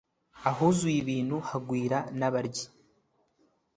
ahuzuye 0.49 0.97
ibintu, 1.03 1.37
hagwira 1.49 1.97
n'abaryi 2.17 2.65